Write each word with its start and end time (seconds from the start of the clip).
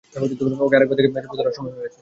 ওকে 0.63 0.75
আরেকবার 0.77 0.97
চেপে 0.97 1.37
ধরার 1.39 1.55
সময় 1.57 1.71
হয়েছে। 1.71 1.89